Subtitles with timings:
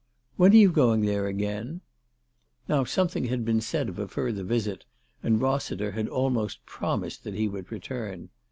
[0.35, 1.81] "When are you going there again?"
[2.67, 4.83] Now some thing had been said of a further visit,
[5.21, 8.29] and Rossiter had almost promised that he would return.